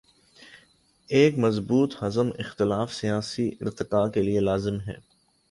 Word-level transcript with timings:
ایک 1.09 1.39
مضبوط 1.39 1.95
حزب 1.99 2.23
اختلاف 2.39 2.93
سیاسی 2.93 3.51
ارتقا 3.61 4.07
کے 4.09 4.21
لیے 4.21 4.39
لازم 4.39 4.79
ہے۔ 4.79 4.95